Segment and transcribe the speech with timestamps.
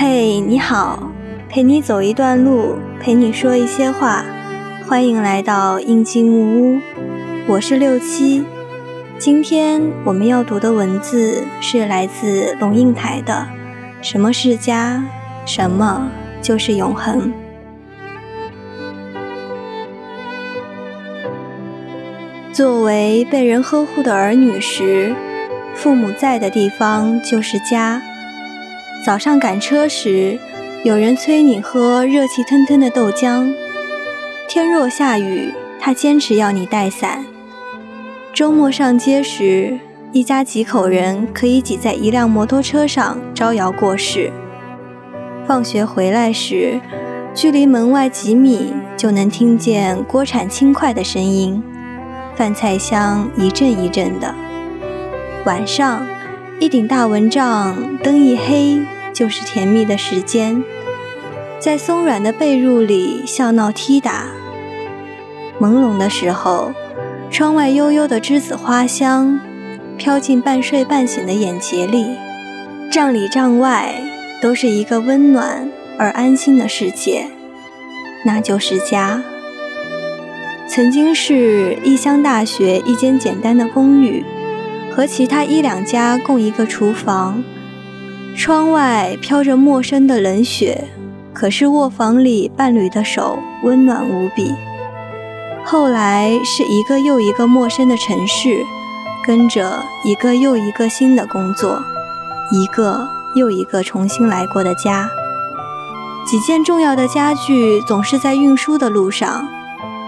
[0.00, 1.10] 嘿，你好，
[1.48, 4.24] 陪你走一段路，陪你说一些话，
[4.86, 6.80] 欢迎来到印记木屋，
[7.48, 8.44] 我是六七。
[9.18, 13.48] 今天我们要读的文字是来自龙应台的
[14.08, 15.02] 《什么是家？
[15.44, 16.08] 什么
[16.40, 17.32] 就是永恒》。
[22.52, 25.12] 作为被人呵护的儿女时，
[25.74, 28.00] 父母在的地方就是家。
[29.08, 30.38] 早上赶车时，
[30.84, 33.50] 有人催你喝热气腾腾的豆浆；
[34.46, 37.24] 天若下雨，他坚持要你带伞。
[38.34, 39.78] 周末上街时，
[40.12, 44.30] 一家几口人可以挤在一辆摩托车上招摇过市。
[45.46, 46.78] 放学回来时，
[47.32, 51.62] 距离门外几米就能听见锅铲轻快的声音，
[52.36, 54.34] 饭菜香一阵一阵的。
[55.46, 56.06] 晚上。
[56.60, 58.82] 一顶大蚊帐，灯一黑，
[59.18, 60.62] 就是甜蜜的时间，
[61.58, 64.26] 在松软的被褥里笑闹踢打。
[65.60, 66.72] 朦胧的时候，
[67.28, 69.40] 窗外悠悠的栀子花香
[69.96, 72.06] 飘进半睡半醒的眼睫里，
[72.92, 73.92] 帐里帐外
[74.40, 77.26] 都是一个温暖而安心的世界，
[78.24, 79.24] 那就是家。
[80.68, 84.24] 曾经是异乡大学一间简单的公寓。
[84.94, 87.42] 和其他一两家共一个厨房，
[88.38, 90.84] 窗外飘着陌生的冷雪，
[91.34, 94.54] 可是卧房里伴侣的手温暖无比。
[95.64, 98.64] 后来是一个又一个陌生的城市，
[99.26, 101.82] 跟着一个又一个新的工作，
[102.52, 105.10] 一个又一个重新来过的家。
[106.24, 109.48] 几件重要的家具总是在运输的路上，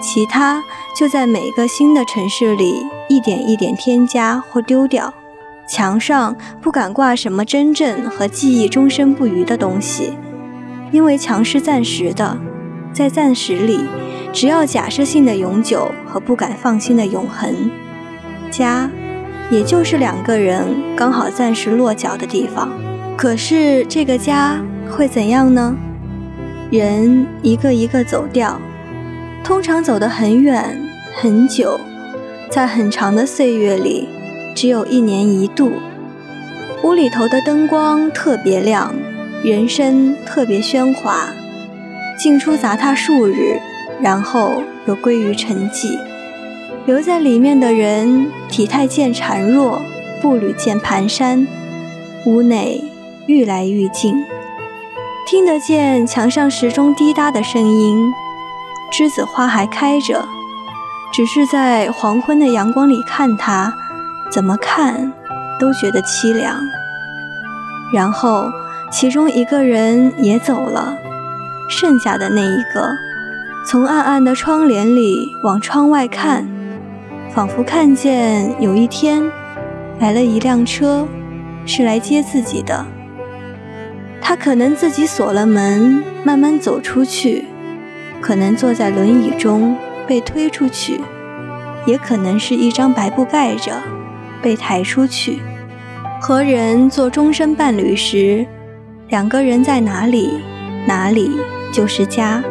[0.00, 0.62] 其他
[0.96, 2.86] 就在每个新的城市里。
[3.08, 5.12] 一点一点添加或丢掉，
[5.68, 10.12] 墙上不敢挂什么真正和记忆终身不渝的东西，
[10.90, 12.36] 因为墙是暂时的，
[12.92, 13.80] 在暂时里，
[14.32, 17.70] 只要假设性的永久和不敢放心的永恒。
[18.50, 18.90] 家，
[19.50, 22.70] 也就是两个人刚好暂时落脚的地方。
[23.16, 25.74] 可是这个家会怎样呢？
[26.70, 28.60] 人一个一个走掉，
[29.44, 30.78] 通常走得很远
[31.14, 31.80] 很久。
[32.50, 34.08] 在很长的岁月里，
[34.54, 35.72] 只有一年一度，
[36.82, 38.94] 屋里头的灯光特别亮，
[39.42, 41.28] 人声特别喧哗，
[42.18, 43.60] 进出杂沓数日，
[44.00, 45.98] 然后又归于沉寂。
[46.84, 49.80] 留在里面的人体态渐孱弱，
[50.20, 51.46] 步履渐蹒跚，
[52.26, 52.82] 屋内
[53.26, 54.16] 愈来愈静，
[55.26, 58.12] 听得见墙上时钟滴答的声音，
[58.92, 60.24] 栀子花还开着。
[61.12, 63.74] 只是在黄昏的阳光里看它，
[64.32, 65.12] 怎么看
[65.60, 66.58] 都觉得凄凉。
[67.92, 68.50] 然后，
[68.90, 70.96] 其中一个人也走了，
[71.68, 72.94] 剩下的那一个，
[73.66, 76.48] 从暗暗的窗帘里往窗外看，
[77.34, 79.30] 仿佛看见有一天
[80.00, 81.06] 来了一辆车，
[81.66, 82.86] 是来接自己的。
[84.22, 87.44] 他可能自己锁了门，慢慢走出去，
[88.22, 89.76] 可能坐在轮椅中。
[90.04, 91.00] 被推出去，
[91.86, 93.80] 也可能是一张白布盖着，
[94.42, 95.40] 被抬出去。
[96.20, 98.46] 和人做终身伴侣时，
[99.08, 100.38] 两个人在哪里，
[100.86, 101.30] 哪里
[101.72, 102.42] 就是家。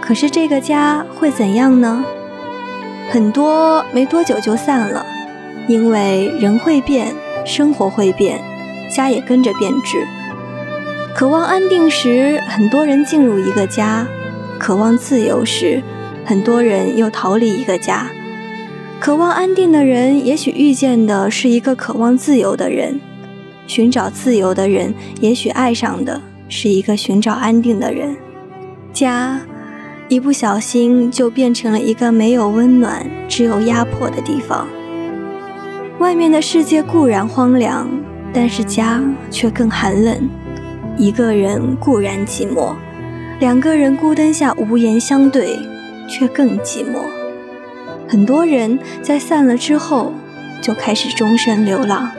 [0.00, 2.04] 可是这个家会怎样呢？
[3.10, 5.04] 很多没多久就散了，
[5.68, 7.14] 因为人会变，
[7.44, 8.40] 生活会变，
[8.90, 10.06] 家也跟着变质。
[11.14, 14.06] 渴望安定时，很多人进入一个家；
[14.58, 15.82] 渴望自由时，
[16.24, 18.06] 很多人又逃离一个家，
[19.02, 23.00] 渴望安定的人，也许遇见的是一个渴望自由的人；
[23.66, 28.16] 寻找自由的人，也许爱上的是一个寻找安定的人。
[28.92, 29.40] 家，
[30.08, 34.68] 一不小心就变成了一个没有温暖、只有压迫的地方。
[35.98, 37.88] 外面的世界固然荒凉，
[38.32, 39.02] 但是家
[39.32, 40.16] 却更寒冷。
[40.96, 42.72] 一个人固然寂寞，
[43.40, 45.58] 两个人孤灯下无言相对。
[46.08, 47.21] 却更寂寞。
[48.12, 50.12] 很多人在散了之后
[50.60, 52.10] 就开始终身流浪，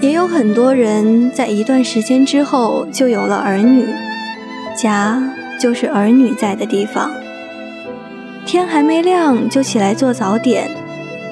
[0.00, 3.86] 也有很多人在一段时间之后就有了儿女。
[4.74, 5.22] 家
[5.60, 7.10] 就是儿女在的地方。
[8.46, 10.70] 天还没亮就起来做早点，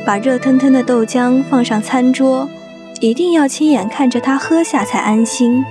[0.05, 2.47] 把热腾腾的豆浆放上餐桌，
[3.01, 5.65] 一定要亲眼看着他喝下才安心。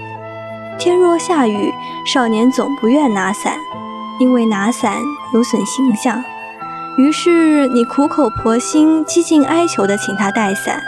[0.80, 1.72] 天若下雨，
[2.04, 3.54] 少年总不愿拿伞。
[4.20, 4.96] 因为拿伞
[5.36, 6.24] 有损形象，
[6.98, 10.82] 于是你苦口婆心、几近哀求地请他带伞。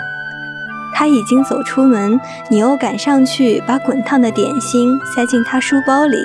[0.91, 2.19] 他已经走出门，
[2.50, 6.17] 你又赶上去把滚烫的点心塞进他书包里。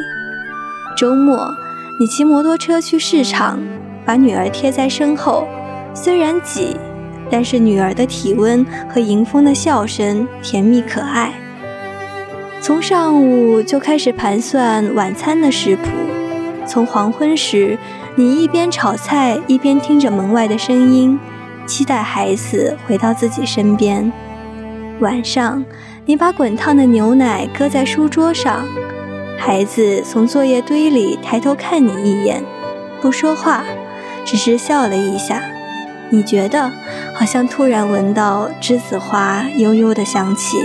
[0.96, 1.54] 周末，
[2.00, 3.60] 你骑摩托车去市场，
[4.06, 5.46] 把女儿贴在身后，
[5.92, 6.76] 虽然挤，
[7.30, 11.32] 但是女儿的体温和迎风的笑声甜蜜可爱。
[12.60, 15.84] 从上午就开始盘算晚餐的食谱，
[16.66, 17.78] 从黄昏时，
[18.14, 21.18] 你一边炒菜一边听着门外的声音，
[21.66, 24.12] 期待孩子回到自己身边。
[25.00, 25.64] 晚上，
[26.06, 28.64] 你把滚烫的牛奶搁在书桌上，
[29.38, 32.42] 孩子从作业堆里抬头看你一眼，
[33.00, 33.64] 不说话，
[34.24, 35.42] 只是笑了一下。
[36.10, 36.70] 你觉得
[37.14, 40.58] 好像突然闻到栀子花悠悠的香气。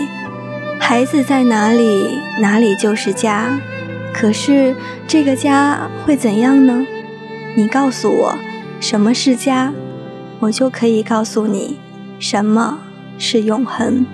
[0.80, 3.60] 孩子在哪里，哪里就是家。
[4.14, 4.76] 可是
[5.08, 6.86] 这个家会怎样呢？
[7.56, 8.36] 你告诉我
[8.80, 9.74] 什么是家，
[10.40, 11.78] 我就可以告诉你
[12.20, 12.80] 什么
[13.18, 14.06] 是永恒。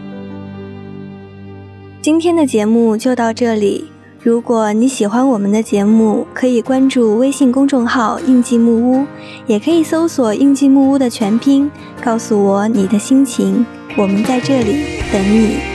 [2.01, 3.85] 今天的节目就到这里。
[4.21, 9.05] 如果你喜欢我们的节目，可以关注微信公众号“印记木屋”，
[9.45, 11.69] 也可以搜索“印记木屋”的全拼，
[12.03, 13.63] 告诉我你的心情。
[13.95, 15.74] 我们在这里等你。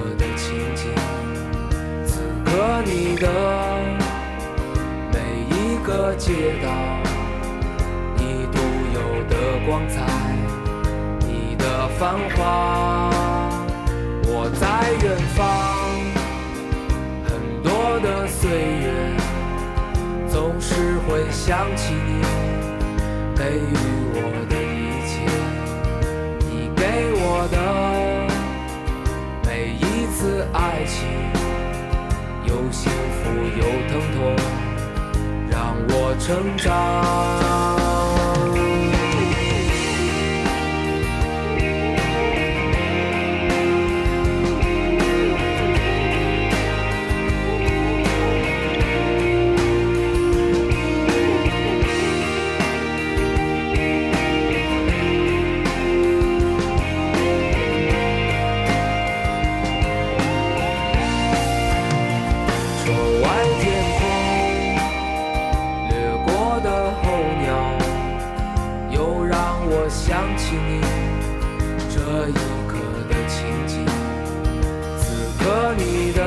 [2.51, 3.27] 和你的
[5.13, 5.19] 每
[5.55, 6.69] 一个街道，
[8.17, 8.59] 你独
[8.93, 8.99] 有
[9.29, 10.01] 的光彩，
[11.21, 13.09] 你的繁华。
[14.25, 14.67] 我在
[15.01, 15.39] 远方，
[17.23, 17.31] 很
[17.63, 17.71] 多
[18.01, 18.91] 的岁月，
[20.27, 22.21] 总是会想起你
[23.33, 23.73] 给予
[24.13, 24.19] 我
[24.49, 25.11] 的一切，
[26.49, 26.81] 你给
[27.15, 27.55] 我的
[29.47, 29.81] 每一。
[30.13, 30.99] 次爱情，
[32.51, 34.35] 有幸福有疼痛，
[35.49, 37.90] 让我成长。
[72.21, 72.77] 这一刻
[73.09, 73.83] 的情景，
[74.99, 75.03] 此
[75.43, 76.21] 刻你的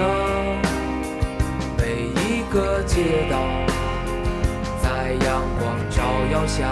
[1.78, 3.38] 每一个街道，
[4.82, 6.68] 在阳光照耀下，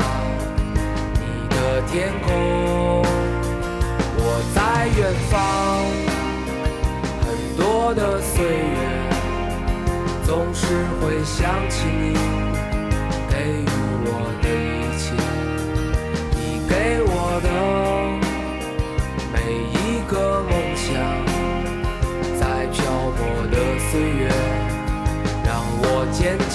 [1.15, 2.35] 你的天空。
[4.17, 5.39] 我在远方，
[7.23, 8.77] 很多的岁月，
[10.25, 10.67] 总是
[11.01, 12.17] 会想起你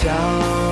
[0.08, 0.67] down.